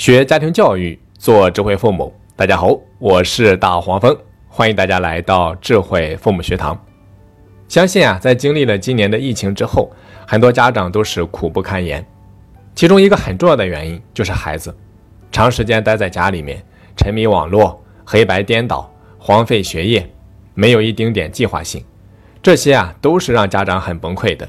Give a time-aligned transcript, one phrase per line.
[0.00, 2.10] 学家庭教育，做智慧父母。
[2.34, 4.16] 大家好，我是大黄蜂，
[4.48, 6.82] 欢迎大家来到智慧父母学堂。
[7.68, 9.92] 相信啊，在经历了今年的疫情之后，
[10.26, 12.02] 很多家长都是苦不堪言。
[12.74, 14.74] 其中一个很重要的原因就是孩子
[15.30, 16.64] 长时间待在家里面，
[16.96, 20.10] 沉迷网络，黑白颠倒，荒废学业，
[20.54, 21.84] 没有一丁点计划性，
[22.42, 24.48] 这些啊都是让家长很崩溃的。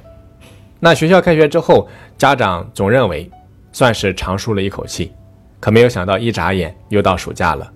[0.80, 3.30] 那学校开学之后，家长总认为
[3.74, 5.12] 算是长舒了一口气，
[5.62, 7.72] 可没有想到一眨眼又到暑假了。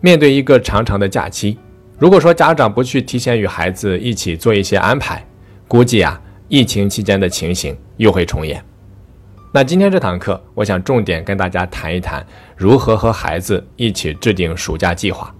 [0.00, 1.56] 面对一个长长的假期，
[1.98, 5.24] 如果说家长不去提前与孩子一起做一些安排，
[5.68, 8.64] 估计啊疫情期间的情形又会重演。
[9.52, 12.24] 那今天这堂课，我想重点跟大家谈一谈
[12.56, 15.34] 如何和孩子一起制定暑假计划，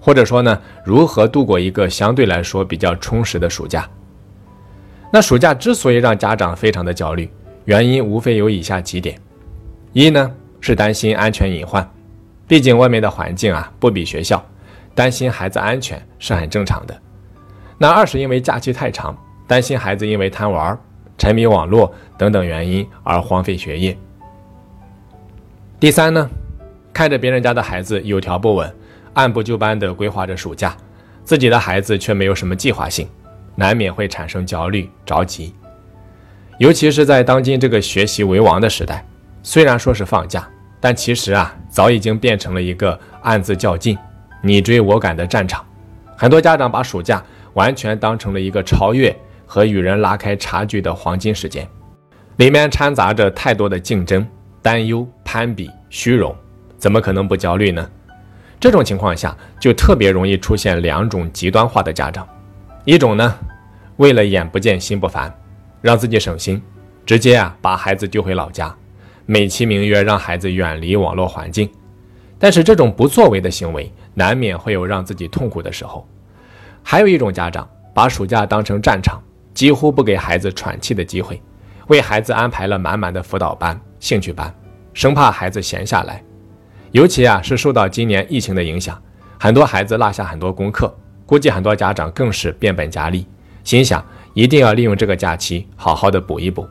[0.00, 3.88] 或者说呢，如何度过一个相对来说比较充实的暑假。
[5.12, 7.28] 那暑假之所以让家长非常的焦虑，
[7.64, 9.18] 原因无非有以下几点：
[9.92, 11.88] 一呢是担心安全隐患，
[12.46, 14.44] 毕竟外面的环境啊不比学校，
[14.94, 16.94] 担心孩子安全是很正常的；
[17.78, 20.78] 那二是因为假期太长，担心孩子因为贪玩、
[21.16, 23.94] 沉迷网络等等原因而荒废学业；
[25.78, 26.30] 第三呢，
[26.92, 28.72] 看着别人家的孩子有条不紊、
[29.14, 30.76] 按部就班地规划着暑假，
[31.24, 33.08] 自己的孩子却没有什么计划性。
[33.56, 35.52] 难免会产生焦虑、着急，
[36.56, 39.04] 尤其是在当今这个学习为王的时代，
[39.42, 40.48] 虽然说是放假，
[40.80, 43.96] 但其实啊，早已经变成了一个暗自较劲、
[44.42, 45.64] 你追我赶的战场。
[46.16, 47.22] 很多家长把暑假
[47.54, 49.14] 完全当成了一个超越
[49.46, 51.68] 和与人拉开差距的黄金时间，
[52.36, 54.26] 里面掺杂着太多的竞争、
[54.62, 56.34] 担忧、攀比、虚荣，
[56.78, 57.88] 怎么可能不焦虑呢？
[58.58, 62.26] 这种情况下，就特别容易出现两种极端化的家长，
[62.84, 63.34] 一种呢。
[63.96, 65.30] 为了眼不见心不烦，
[65.82, 66.62] 让自己省心，
[67.04, 68.74] 直接啊把孩子丢回老家，
[69.30, 71.70] 美其名曰让孩子远离网络环境。
[72.36, 76.04] 但是这种不作为的行为，难免会有让自己痛苦的时候。
[76.82, 79.22] 还有一种家长把暑假当成战场，
[79.54, 81.40] 几乎不给孩子喘气的机会，
[81.86, 84.52] 为孩子安排了满满的辅导班、兴趣班，
[84.92, 86.20] 生怕孩子闲下来。
[86.90, 89.00] 尤其啊是受到今年疫情的影响，
[89.38, 90.92] 很多孩子落下很多功课，
[91.24, 93.24] 估计很多家长更是变本加厉。
[93.62, 96.66] 心想一定要利用这个假期好好的补一补，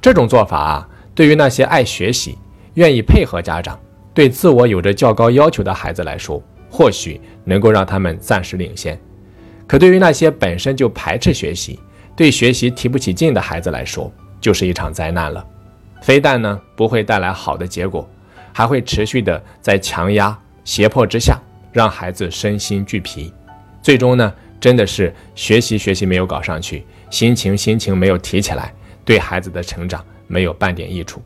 [0.00, 0.88] 这种做法啊，
[1.18, 2.38] 对于那些爱学习、
[2.74, 3.76] 愿意配合家长、
[4.14, 6.40] 对自我有着较高要求的孩子来说，
[6.70, 8.96] 或许能够让他们暂时领先；
[9.66, 11.76] 可对于那些本身就排斥学习、
[12.14, 15.44] 对学习提不起劲的孩子来说，就是一场灾难了。
[16.02, 18.08] 非但呢不会带来好的结果，
[18.52, 21.36] 还会持续的在强压、胁迫之下，
[21.72, 23.32] 让孩子身心俱疲，
[23.82, 24.32] 最终呢。
[24.60, 28.72] 真的是学习学习没有搞上去，心情心情没有提起来，
[29.04, 31.20] 对孩子的成长没有半点益处。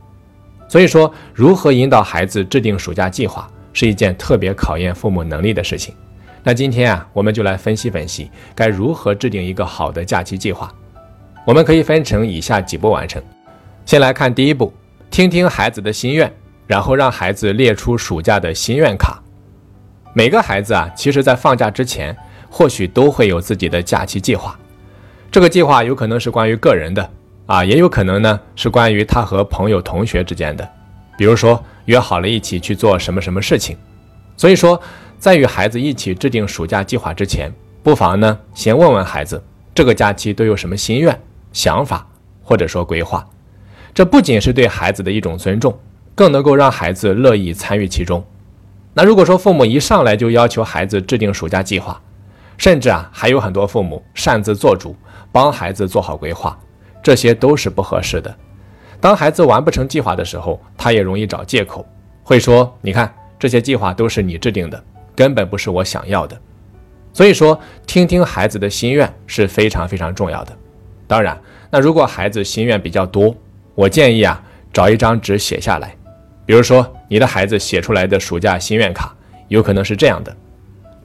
[0.66, 5.94] 所以说，如何引导孩子制定暑假计划，是一件特别考验父母能力的事情。
[6.42, 10.72] 那今天啊，我们就来分析分析，该如何制定一个好的假期计划。
[11.44, 13.22] 我们可以分成以下几步完成。
[13.84, 14.72] 先来看第一步，
[15.10, 16.32] 听听孩子的心愿，
[16.66, 19.22] 然后让孩子列出暑假的心愿卡。
[20.14, 22.16] 每个孩子啊，其实在放假之前。
[22.54, 24.54] 或许都会有自己的假期计划，
[25.30, 27.10] 这个计划有可能是关于个人的
[27.52, 30.66] 啊，也有可能呢是关于他和朋友、同学之间的，
[31.18, 33.76] 比如说约好了一起去做什么什么事情。
[34.38, 34.80] 所以说，
[35.18, 37.52] 在与孩子一起制定暑假计划之前，
[37.82, 41.20] 不妨呢先问问孩子这个假期都有什么心愿、
[41.52, 42.06] 想法
[42.42, 43.22] 或者说规划，
[43.92, 45.78] 这不仅是对孩子的一种尊重，
[46.14, 48.24] 更能够让孩子乐意参与其中。
[48.94, 52.00] 那如果说父母一上来就要求孩子制定暑假计划，
[52.56, 54.96] 甚至啊，还有很多父母擅自做主，
[55.30, 56.58] 帮孩子做好规划，
[57.02, 58.34] 这些都是不合适的。
[59.00, 61.84] 当孩子完不成计划的时候，他也容易找借口，
[62.22, 64.82] 会说：“你看，这些计划都是你制定的，
[65.16, 66.40] 根本不是我想要的。”
[67.12, 70.56] 所以说，听听孩子的心愿是非常非常重要的。
[71.06, 73.34] 当然，那如果孩子心愿比较多，
[73.74, 74.42] 我建议啊，
[74.72, 75.94] 找一张纸写下来。
[76.46, 79.14] 比如说，你的孩子写出来的暑假心愿卡，
[79.49, 80.34] 有可能是这样的。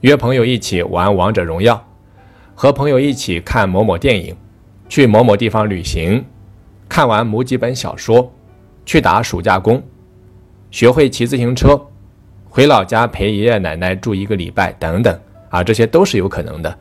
[0.01, 1.83] 约朋友一起玩王者荣耀，
[2.55, 4.35] 和朋友一起看某某电影，
[4.89, 6.23] 去某某地方旅行，
[6.87, 8.31] 看完某几本小说，
[8.85, 9.83] 去打暑假工，
[10.71, 11.79] 学会骑自行车，
[12.49, 15.19] 回老家陪爷爷奶奶住一个礼拜等等
[15.49, 16.77] 啊，这些都是有可能的。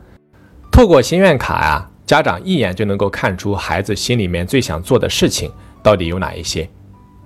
[0.71, 5.51] 透过心愿卡呀，家长一眼就能够看出孩子心里面最想做的事情
[5.83, 6.69] 到底有哪一些，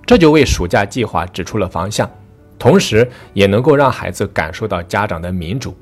[0.04, 2.10] 这就为暑假计划指出了方向。
[2.58, 5.74] 同时，也能够让孩子感受到家长的民主。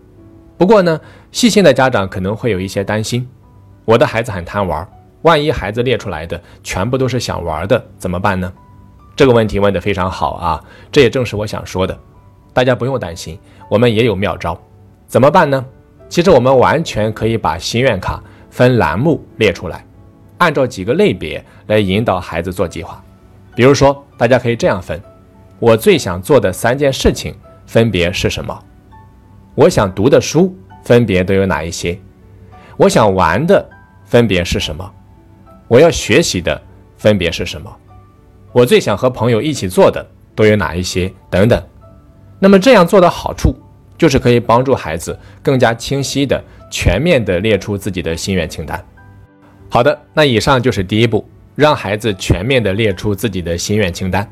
[0.56, 1.00] 不过呢，
[1.30, 3.28] 细心的家长可能会有一些担心：
[3.90, 4.88] 我的孩子很贪玩，
[5.22, 8.52] 万一孩子列出来的全部都是想玩的，怎么办呢？
[9.16, 11.98] 这个问题问得非常好啊，这也正是我想说的。
[12.52, 13.36] 大家不用担心，
[13.68, 14.56] 我们也有妙招。
[15.08, 15.66] 怎么办呢？
[16.08, 19.84] 其实我们完全可以把心愿卡分栏目列出来，
[20.38, 23.02] 按照几个类别来引导孩子做计划。
[23.56, 25.02] 比如说，大家可以这样分：
[25.58, 27.34] 我最想做的三件事情
[27.66, 28.56] 分别是什么？
[29.56, 31.98] 我想读的书分别都有哪一些？
[32.76, 33.68] 我想玩的
[34.10, 34.92] 分别是什么？
[35.68, 36.60] 我要学习的
[36.98, 37.72] 分别是什么？
[38.50, 40.04] 我最想和朋友一起做的
[40.34, 41.12] 都有哪一些？
[41.30, 41.62] 等等。
[42.40, 43.56] 那么这样做的好处
[43.96, 48.84] 就是可以帮助孩子更加清晰的、全面的列出自己的心愿清单。
[49.68, 51.24] 好的，那以上就是第一步，
[51.54, 54.28] 让孩子全面的列出自己的心愿清单。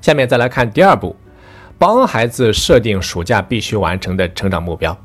[0.00, 1.14] 下面再来看第二步，
[1.76, 4.96] 帮孩子设定暑假必须完成的成长目标。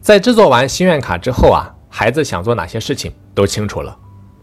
[0.00, 3.96] 在制作完心愿卡之后啊，孩子想做哪些事情都清楚了，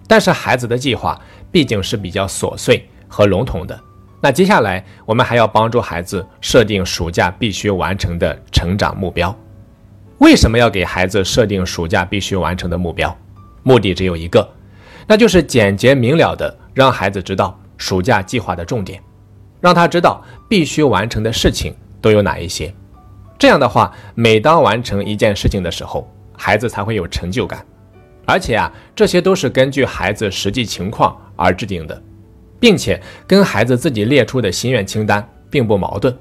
[0.08, 1.20] 但是孩子的计划
[1.52, 2.88] 毕竟是比较琐碎。
[3.08, 3.80] 和笼统的，
[4.20, 9.34] 那接下来我们还要帮助孩子设定暑假必须完成的成长目标。
[10.18, 13.16] 为什么要给孩子设定暑假必须完成的目标？
[13.64, 14.46] 目的只有一个，
[15.08, 19.02] 那就是简洁明了的让孩子知道暑假计划的重点，
[19.62, 22.74] 让他知道必须完成的事情都有哪一些。
[23.38, 27.66] 这样的话，每当完成一件事情的时候，孩子才会有成就感。
[28.26, 32.02] 而且啊，这些都是根据孩子实际情况而制定的。
[32.60, 36.16] 并且跟孩子自己列出的心愿清单并不矛盾。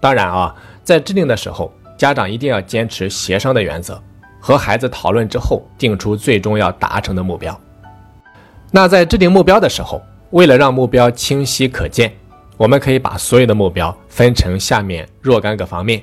[0.00, 3.98] 当然啊，在制定的时候，家长一定要坚持协商的原则，
[4.40, 7.58] 和孩子讨论之后定出最终要达成的目标。
[8.70, 12.12] 那在制定目标的时候，为了让目标清晰可见，
[12.56, 16.02] 我们可以把所有的目标分成下面若干个方面。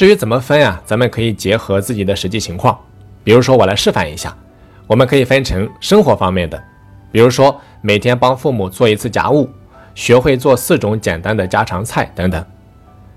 [0.00, 2.74] 至于怎么分啊，咱们可以结合自己的实际情况。
[3.22, 4.34] 比如说，我来示范一下，
[4.86, 6.58] 我们可以分成生活方面的。
[7.12, 9.46] 比如说，每天帮父母做一次家务，
[9.94, 12.42] 学会做四种简单的家常菜等等。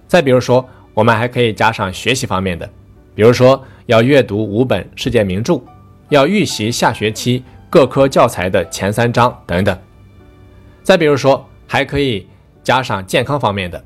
[0.09, 2.69] 再比如说，我们还可以加上学习方面的，
[3.15, 5.61] 比如说要阅读五本世界名著，
[6.09, 9.79] 要预习下学期各科教材的前三章等等。
[10.83, 12.27] 再比如说，还可以
[12.61, 13.81] 加上健康方面的，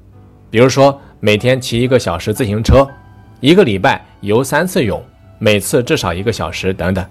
[0.49, 2.87] 比如说每天骑一个小时自行车，
[3.39, 5.03] 一个礼拜游三次泳，
[5.39, 7.05] 每次至少一个小时等等。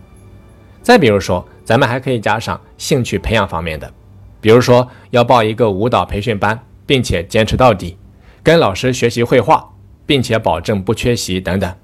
[0.83, 1.47] 再比如说。
[1.67, 3.93] 咱们还可以加上兴趣培养方面的，
[4.41, 6.57] 比如说要报一个舞蹈培训班，
[6.87, 7.97] 并且坚持到底；
[8.41, 9.69] 跟老师学习绘画，
[10.07, 11.75] 并且保证不缺席等等。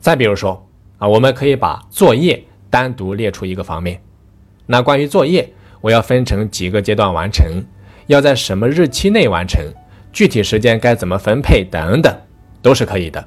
[0.00, 0.66] 再比如说
[0.96, 4.00] 啊，我们可以把作业单独列出一个方面。
[4.64, 7.46] 那关于作业，我要分成几个阶段完成，
[8.06, 9.62] 要在什么日期内完成，
[10.16, 12.16] 具体时间该怎么分配等等，
[12.62, 13.22] 都是可以的。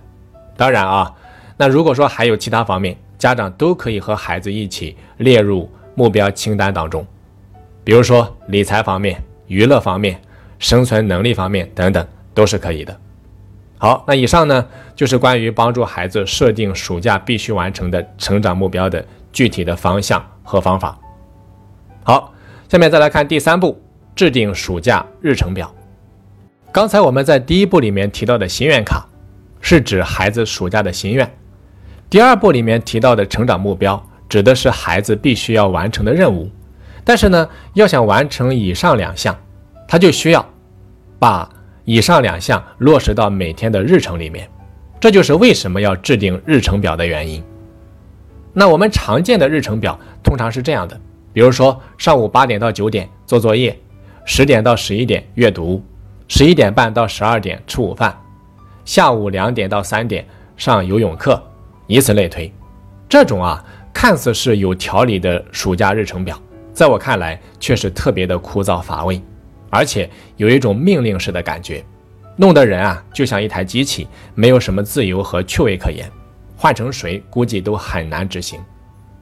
[0.57, 1.13] 当然啊，
[1.55, 7.05] 那如果说还有其他方面，家长都可以和孩子一起列入目标清单当中，
[7.83, 10.19] 比如说理财方面、娱乐方面、
[10.57, 12.03] 生存能力方面等等，
[12.33, 12.99] 都是可以的。
[13.77, 14.65] 好，那以上呢
[14.95, 20.97] 就是关于帮助孩子设定暑假必须完成的成长目标的具体的方向和方法。
[22.03, 22.33] 好，
[22.67, 23.79] 下面再来看第三步，
[24.15, 25.71] 制定暑假日程表。
[26.71, 29.07] 刚才我们在第一步里面提到的心愿卡，
[29.59, 31.29] 是指孩子暑假的心愿。
[32.11, 36.49] 第二步里面提到的成长目标，指的是孩子必须要完成的任务。
[37.03, 39.35] 但是呢，要想完成以上两项，
[39.87, 40.47] 他就需要
[41.17, 41.49] 把
[41.85, 44.47] 以上两项落实到每天的日程里面。
[44.99, 47.43] 这就是为什么要制定日程表的原因。
[48.53, 50.99] 那我们常见的日程表通常是这样的：
[51.33, 53.75] 比如说上午八点到九点做作业，
[54.23, 55.81] 十点到十一点阅读，
[56.29, 58.15] 十一点半到十二点吃午饭，
[58.85, 61.41] 下午两点到三点上游泳课。
[61.87, 62.53] 以此类推，
[63.09, 66.39] 这种啊看似是有条理的暑假日程表，
[66.71, 69.19] 在我看来却是特别的枯燥乏味，
[69.71, 70.07] 而且
[70.37, 71.83] 有一种命令式的感觉，
[72.35, 76.07] 弄得人啊就像一台机器，没有什么自由和趣味可言。
[76.55, 78.59] 换成谁估计都很难执行。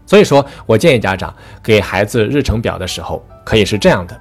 [0.05, 1.33] 所以说我建议家长
[1.63, 4.19] 给孩子日程表的时候，可以是这样的：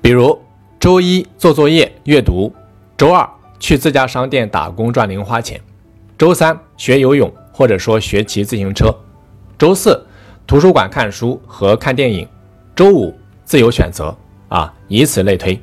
[0.00, 0.40] 比如
[0.84, 2.52] 周一做作业阅读，
[2.94, 3.26] 周二
[3.58, 5.58] 去自家商店打工赚零花钱，
[6.18, 7.32] 周三学游泳。
[7.50, 8.94] 或者说学骑自行车，
[9.56, 10.04] 周四
[10.46, 12.28] 图书馆看书和看电影，
[12.76, 14.14] 周五自由选择
[14.48, 15.58] 啊，以此类推。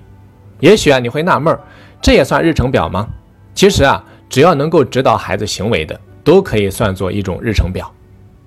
[0.60, 1.62] 也许啊你会纳闷儿，
[2.02, 3.08] 这也算日程表吗？
[3.54, 7.94] 其实啊，只要能够指导孩子行为的，都可以算作一种日程表。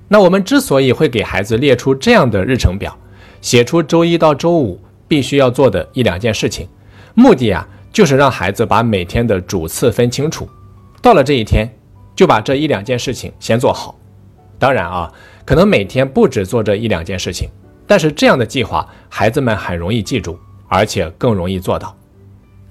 [0.09, 2.99] 那我们之所以会给孩子列出这样的日程表，
[3.41, 6.69] 写出周一到周五必须要做的一两件事情，
[7.15, 10.49] 目的啊就是让孩子把每天的主次分清楚，
[11.01, 11.69] 到了这一天。
[12.17, 13.93] 就把这一两件事情先做好。
[14.57, 15.13] 当然啊，
[15.45, 17.49] 可能每天不止做这一两件事情，
[17.89, 21.93] 但是这样的计划孩子们很容易记住，而且更容易做到。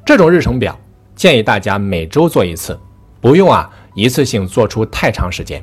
[0.05, 0.79] 这种日程表
[1.13, 2.79] 建议大家每周做一次，
[3.19, 5.61] 不用啊一次性做出太长时间。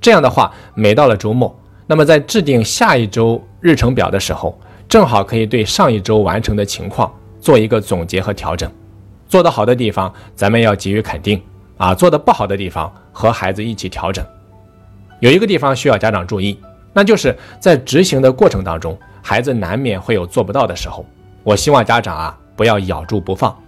[0.00, 4.60] 这样的话，每到了周末，那么在制定下一周日程表的时候，
[4.92, 8.70] 正好可以对上一周完成的情况做一个总结和调整。
[9.26, 11.42] 做得好的地方，咱们要给予肯定
[11.78, 14.22] 啊；做得不好的地方，和孩子一起调整。
[15.20, 16.60] 有一个地方需要家长注意，
[16.92, 21.06] 那就是在执行的过程当中，孩子难免会有做不到的时候。
[21.42, 23.58] 我希望家长啊不要咬住不放。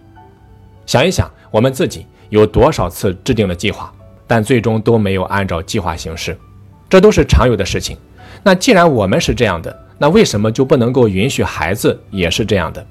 [0.84, 3.90] 想一想，我们自己有多少次制定了计划，
[4.26, 6.38] 但最终都没有按照计划行事，
[6.86, 7.96] 这都是常有的事情。
[8.42, 12.84] 那既然我们是这样的，那为什么就不能够允许孩子也是这样的？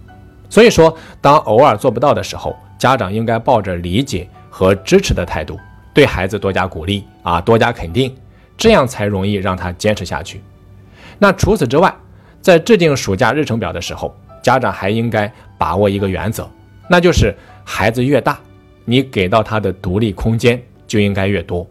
[0.49, 5.59] 所以说，当偶尔做不到的时候，家长应该抱着理解和支持的态度，
[5.93, 8.15] 对孩子多加鼓励啊，多加肯定。
[8.55, 10.41] 这样才容易让他坚持下去。
[11.17, 11.93] 那除此之外，
[12.39, 16.47] 在制定暑假日程表的时候，家长还应该把握一个原则，
[16.87, 18.39] 那就是孩子越大，
[18.85, 21.67] 你给到他的独立空间就应该越多。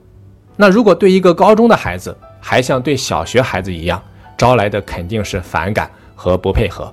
[0.56, 4.02] 那如果对一个高中的孩子还像对小学孩子一样，
[4.42, 6.92] 招来的肯定是反感和不配合。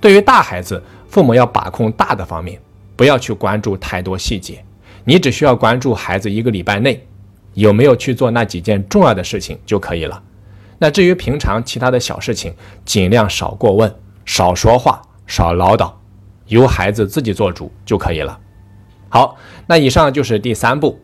[0.00, 2.58] 对于大孩子，父母要把控大的方面，
[2.96, 4.64] 不要去关注太多细节，
[5.04, 7.06] 你只需要关注孩子一个礼拜内。
[7.52, 10.22] 有没有去做那几件重要的事情就可以了。
[10.78, 12.54] 那至于平常其他的小事情，
[12.86, 13.94] 尽量少过问，
[14.24, 15.92] 少说话，少唠叨，
[16.46, 18.40] 由孩子自己做主就可以了。
[19.10, 20.98] 好，那以上就是第三步，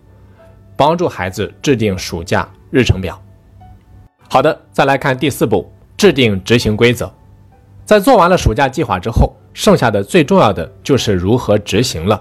[0.74, 3.20] 帮助孩子制定暑假日程表。
[4.28, 7.12] 好的，再来看第四步，制定执行规则。
[7.84, 12.20] 在做完了暑假计划之后，剩下的最重要的就是如何执行了，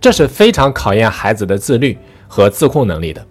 [0.00, 3.24] 这是非常考验孩子的自律和自控能力的。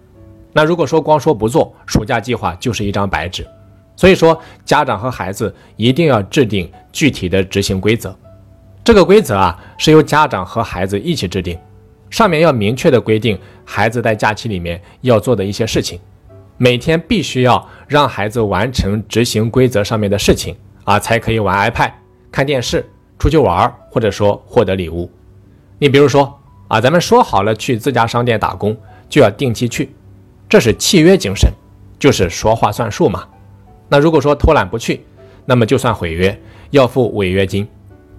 [0.52, 3.46] 那如果说光说不做，暑假计划就是一张白纸。
[3.96, 8.16] 所以说，家长和孩子一定要制定具体的执行规则。
[8.84, 11.58] 这个规则啊，是由家长和孩子一起制定，
[12.10, 16.00] 上面要明确的规定孩子在假期里面要做的一些事情，
[16.62, 20.54] 每天必须要让孩子完成执行规则上面的事情
[20.84, 21.90] 啊，才可以玩 iPad、
[22.30, 22.88] 看电视、
[23.18, 25.10] 出去玩，或者说获得礼物。
[25.80, 26.38] 你比如说
[26.68, 28.76] 啊，咱们说好了去自家商店打工，
[29.08, 29.92] 就要定期去。
[30.48, 31.50] 这是契约精神，
[31.98, 33.24] 就是说话算数嘛。
[33.88, 35.04] 那如果说偷懒不去，
[35.44, 36.40] 那么就算毁约，
[36.70, 37.66] 要付违约金。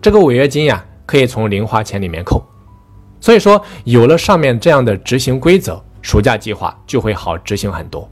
[0.01, 2.45] 这个违约金呀，可以从零花钱里面扣。
[3.21, 8.05] 所以说，有了上面这样的执行规则，暑假计划就会好执行很多。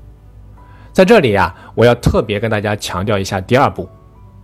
[0.91, 3.87] 在这里呀，我要特别跟大家强调一下第二步，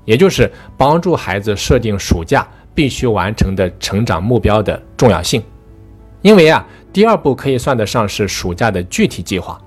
[0.05, 5.43] 也就是帮助孩子设定暑假必须完成的成长目标的重要性。
[6.21, 9.59] 因为啊，第二步可以算得上是暑假的具体计划。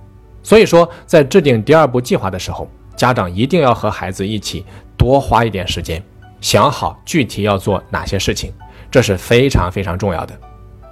[0.42, 4.64] 所以说，在制定第二步计划的时候，家长一定要和孩子一起
[4.96, 6.02] 多花一点时间，
[6.40, 8.52] 想好具体要做哪些事情，
[8.90, 10.34] 这是非常非常重要的。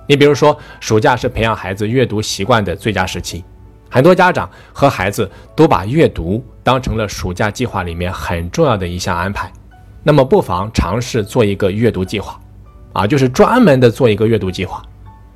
[0.06, 3.42] 你比如说，暑假是培养孩子阅读习惯的最佳时期，
[3.90, 9.52] 很多家长和孩子都把阅读当成了暑假计划里面很重要的一项安排。
[10.02, 12.38] 那么，不妨尝试做一个阅读计划，
[12.92, 14.82] 啊，就是专门的做一个阅读计划。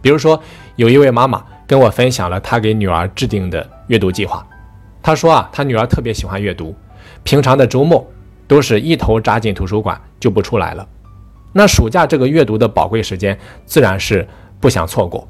[0.00, 0.40] 比如说，
[0.76, 1.42] 有一位妈妈。
[1.64, 4.46] 跟我分享了她给女儿制定的阅读计划。
[5.02, 6.74] 她说啊，她女儿特别喜欢阅读，
[7.22, 8.06] 平常的周末
[8.46, 10.86] 都是一头扎进图书馆就不出来了。
[11.50, 14.28] 那暑假这个阅读的宝贵时间，自然是
[14.60, 15.26] 不想错过。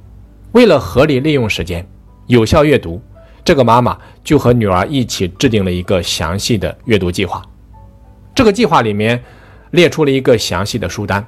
[0.51, 1.87] 为了合理利用时间，
[2.27, 3.01] 有效阅读，
[3.45, 7.43] 这个妈妈就和女儿一起制定了一个详细的阅读计划。
[8.35, 9.23] 这个计划里面
[9.73, 11.25] 列出了一个详细的书单，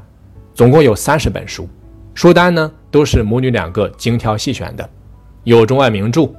[0.54, 1.68] 总共有三十本书。
[2.14, 4.88] 书单呢都是母女两个精挑细选的。
[5.42, 6.30] 有中外名著，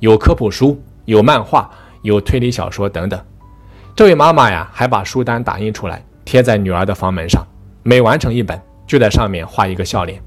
[0.00, 1.70] 有科普书，有漫画，
[2.02, 3.18] 有推理小说等等。
[3.96, 7.44] 这位妈妈呀，还把书单打印出来，贴在女儿的房门上。
[7.82, 10.22] 每完成一本，就在上面画一个笑脸。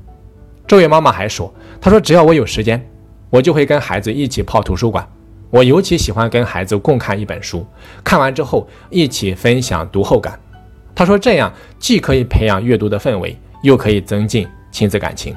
[0.68, 2.86] 这位妈妈还说：“她说只要我有时间，
[3.29, 5.08] 我就会跟孩子一起泡图书馆。
[5.50, 7.65] 我尤其喜欢跟孩子共看一本书，
[8.03, 10.38] 看完之后一起分享读后感。”
[10.96, 15.36] 他说：“这样既可以培养阅读的氛围，又可以增进亲子感情。”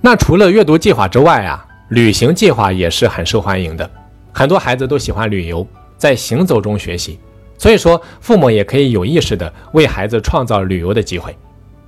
[0.00, 3.88] 那除了阅读计划之外啊，旅行计划也是很受欢迎的。
[4.32, 7.18] 很多孩子都喜欢旅游，在行走中学习，
[7.56, 11.36] 所以说父母也可以有意识的为孩子创造旅游的机会。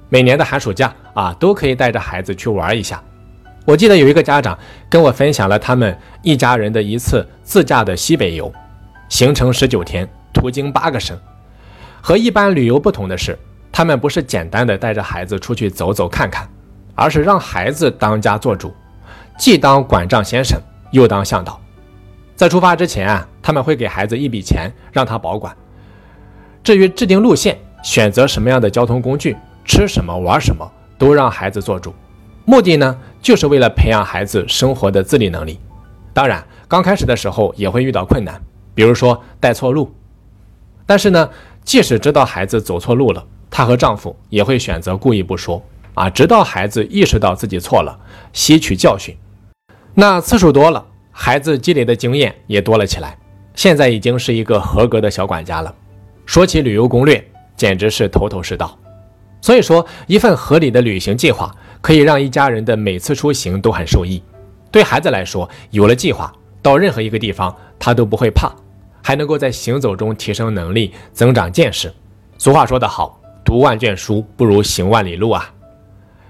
[0.09, 3.01] 每年的寒暑假啊，都可以带着孩子去玩一下。
[3.65, 8.53] 我记得有一个家长跟我分享了他们一家人的一次自驾的西北游，
[9.09, 11.19] 行程十九天，途经八个省。
[12.01, 13.39] 和一般旅游不同的是，
[13.71, 16.49] 他们不是简单的带着孩子出去走走看看。
[16.97, 18.75] 而是让孩子当家做主，
[19.39, 21.59] 既当管账先生，又当向导。
[22.37, 25.57] 在出发之前啊，他们会给孩子一笔钱，让他保管。
[26.63, 31.95] 至于制定路线、选择什么样的交通工具，吃什么、玩什么都让孩子做主，
[32.51, 35.61] 目的呢，就是为了培养孩子生活的自理能力。
[36.13, 38.43] 当然，刚开始的时候也会遇到困难，
[38.75, 39.89] 比如说带错路。
[40.85, 41.31] 但是呢，
[41.63, 45.63] 即使知道孩子走错路了，她和丈夫也会选择故意不说
[45.95, 47.97] 啊，直到孩子意识到自己错了，
[48.33, 49.15] 吸取教训。
[49.95, 53.17] 那次数多了，孩子积累的经验也多了起来，
[53.55, 55.73] 现在已经是一个合格的小管家了。
[56.27, 58.77] 说起旅游攻略，简直是头头是道。
[59.43, 64.23] 所以说，一份合理的旅行计划可以让一家人的每次出行都很受益。
[64.71, 66.33] 对孩子来说，有了计划，
[66.63, 68.53] 到任何一个地方他都不会怕，
[69.03, 71.93] 还能够在行走中提升能力、增长见识。
[72.39, 75.53] 俗话说得好，读万卷书不如行万里路啊。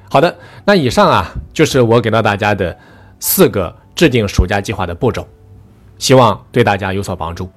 [0.09, 2.77] 好的，那以上啊就是我给到大家的
[3.19, 5.27] 四个制定暑假计划的步骤，
[5.99, 7.49] 希望对大家有所帮助。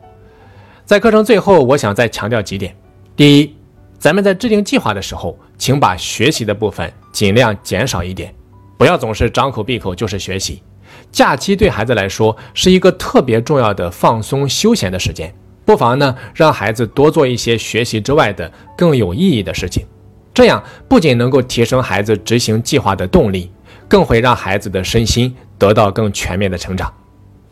[0.85, 2.75] 在课程最后，我想再强调几点：
[3.15, 3.55] 第一，
[3.97, 8.35] 咱们在制定计划的时候，请把学习的部分尽量减少一点，
[8.77, 10.61] 不要总是张口闭口就是学习。
[11.09, 19.85] 假期对孩子来说是一个特别重要的放松休闲的时间，不妨呢让孩子多做一些学习之外的更有意义的事情，
[20.33, 23.49] 这样不仅能够提升孩子执行计划的动力，
[23.87, 26.93] 更会让孩子的身心得到更全面的成长。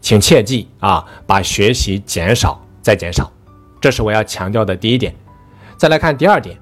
[0.01, 3.31] 请切记啊，把学习减少再减少，
[3.79, 5.15] 这是我要强调的第一点。
[5.77, 6.57] 再来看第二点，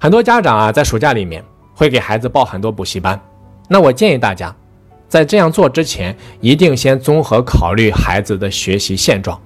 [0.00, 3.20] 很多家长啊，在暑假里面会给孩子报很多补习班。
[3.68, 4.54] 那我建议大家，
[5.08, 9.40] 在这样做之前，一定先综合考虑孩子的学习现状。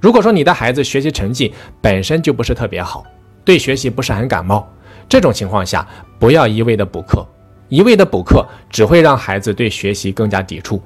[0.00, 3.04] 如果说你的孩子学习成绩本身就不是特别好，
[3.44, 4.68] 对学习不是很感冒，
[5.08, 5.86] 这种情况下，
[6.18, 7.24] 不要一味的补课，
[7.68, 10.82] 一味的补课只会让孩子对学习更加抵触。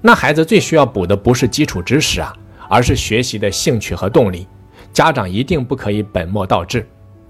[0.00, 2.32] 那孩子最需要补的不是基础知识啊，
[2.68, 4.46] 而是学习的兴趣和动力。
[4.92, 6.86] 家长一定不可以本末倒置。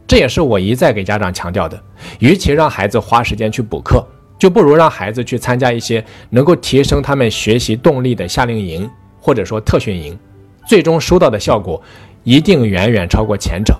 [0.06, 1.82] 这也是我一再给家长强调的，
[2.18, 4.06] 与其让孩子花时间去补课，
[4.38, 10.18] 就不如让孩子去参加一些能够提升他们学习动力的夏令营或者说特训营，
[10.66, 11.82] 最终收到的效果
[12.22, 13.74] 一定远远超过前者。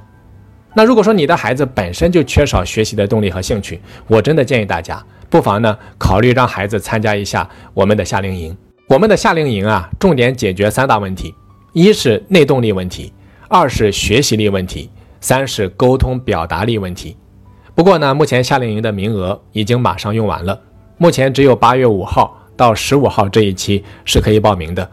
[0.75, 8.57] 那如果说你的孩子本身就缺少学习的动力和兴趣，我真的建议大家不妨呢考虑让孩子参加一下我们的夏令营。
[8.89, 11.35] 我们的夏令营啊，重点解决三大问题：
[11.73, 13.13] 一是内动力问题，
[13.49, 14.91] 二是学习力问题。
[15.25, 17.17] 三是沟通表达力问题，
[17.75, 20.61] 不过呢，目前夏令营的名额已经马上用完了，
[20.99, 24.87] 目前只有八月五号到十五号这一期是可以报名的。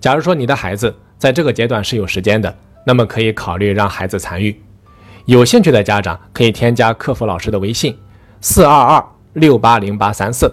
[0.00, 4.58] 假如说你的孩子在这个阶段是有时间的，那么可以考虑让孩子参与。
[5.26, 7.94] 有兴趣的家长可以添加客服老师的微信
[8.40, 10.50] 四二二六八零八三四，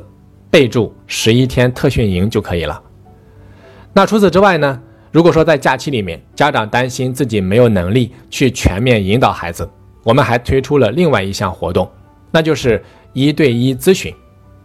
[0.52, 2.84] 备注十一天特训营就可以了。
[3.94, 4.82] 那除此之外呢？
[5.14, 9.70] 如果说在假期里面，家长担心自己没有能力去全面引导孩子，
[10.04, 11.88] 我们还推出了另外一项活动，
[12.32, 14.12] 那就是一对一咨询，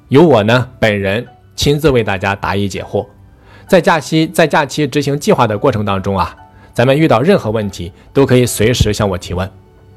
[0.09, 3.07] 由我呢本人亲自为大家答疑解惑。
[3.67, 6.35] 在假期在假期执行计划的过程当中啊，
[6.73, 9.47] 咱们遇到任何问题都可以随时向我提问，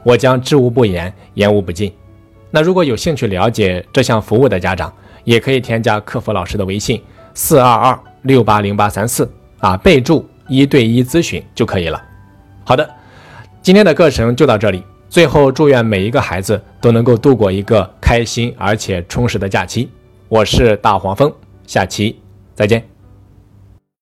[0.04, 1.90] 我将知无不言，言无不尽。
[2.50, 7.02] 那如果有兴趣了解这项服务的家长，也可以添加客服老师的微信
[7.34, 10.28] 四二二六八零八三四啊，备注。
[10.52, 12.04] 一对一咨询就可以了。
[12.66, 12.88] 好的，
[13.62, 14.84] 今天的课程就到这里。
[15.10, 19.90] 最后，祝愿每一个孩子都能够度过一个开心而且充实的假期。
[20.28, 21.34] 我是大黄蜂，
[21.66, 22.20] 下期
[22.54, 22.91] 再见。